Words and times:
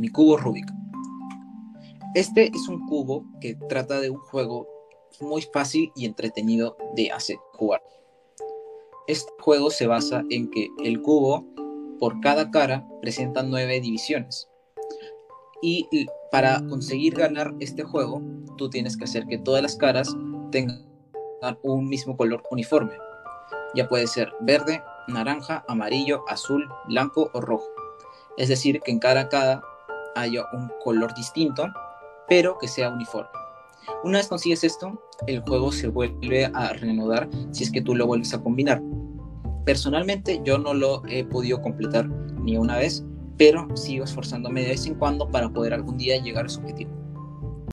mi 0.00 0.08
cubo 0.08 0.38
Rubik. 0.38 0.66
Este 2.14 2.46
es 2.46 2.68
un 2.68 2.86
cubo 2.86 3.26
que 3.38 3.54
trata 3.68 4.00
de 4.00 4.08
un 4.08 4.16
juego 4.16 4.66
muy 5.20 5.42
fácil 5.42 5.92
y 5.94 6.06
entretenido 6.06 6.78
de 6.96 7.12
hacer 7.12 7.36
jugar. 7.52 7.82
Este 9.06 9.30
juego 9.40 9.70
se 9.70 9.86
basa 9.86 10.22
en 10.30 10.50
que 10.50 10.68
el 10.82 11.02
cubo 11.02 11.44
por 11.98 12.18
cada 12.20 12.50
cara 12.50 12.88
presenta 13.02 13.42
nueve 13.42 13.78
divisiones. 13.78 14.48
Y 15.60 15.86
para 16.32 16.66
conseguir 16.66 17.14
ganar 17.14 17.54
este 17.60 17.82
juego, 17.82 18.22
tú 18.56 18.70
tienes 18.70 18.96
que 18.96 19.04
hacer 19.04 19.26
que 19.26 19.36
todas 19.36 19.62
las 19.62 19.76
caras 19.76 20.16
tengan 20.50 20.82
un 21.62 21.90
mismo 21.90 22.16
color 22.16 22.42
uniforme. 22.50 22.94
Ya 23.74 23.86
puede 23.86 24.06
ser 24.06 24.32
verde, 24.40 24.82
naranja, 25.08 25.62
amarillo, 25.68 26.24
azul, 26.26 26.66
blanco 26.88 27.30
o 27.34 27.40
rojo. 27.42 27.68
Es 28.38 28.48
decir, 28.48 28.80
que 28.80 28.92
en 28.92 28.98
cada 28.98 29.28
cara 29.28 29.62
haya 30.16 30.44
un 30.52 30.70
color 30.82 31.14
distinto, 31.14 31.66
pero 32.28 32.58
que 32.58 32.68
sea 32.68 32.90
uniforme. 32.90 33.30
Una 34.04 34.18
vez 34.18 34.28
consigues 34.28 34.64
esto, 34.64 35.02
el 35.26 35.40
juego 35.40 35.72
se 35.72 35.88
vuelve 35.88 36.46
a 36.46 36.72
reanudar 36.72 37.28
si 37.50 37.64
es 37.64 37.70
que 37.70 37.82
tú 37.82 37.94
lo 37.94 38.06
vuelves 38.06 38.32
a 38.34 38.42
combinar. 38.42 38.80
Personalmente 39.64 40.40
yo 40.44 40.58
no 40.58 40.74
lo 40.74 41.02
he 41.06 41.24
podido 41.24 41.60
completar 41.60 42.08
ni 42.08 42.56
una 42.56 42.78
vez, 42.78 43.04
pero 43.36 43.68
sigo 43.76 44.04
esforzándome 44.04 44.62
de 44.62 44.68
vez 44.68 44.86
en 44.86 44.94
cuando 44.94 45.28
para 45.28 45.48
poder 45.48 45.74
algún 45.74 45.98
día 45.98 46.20
llegar 46.22 46.46
a 46.46 46.48
su 46.48 46.60
objetivo. 46.60 46.99